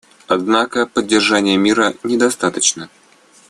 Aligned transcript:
Однако 0.25 0.87
поддержания 0.87 1.57
мира 1.57 1.93
недостаточно. 2.01 2.89